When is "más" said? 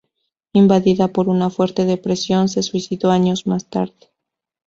3.45-3.67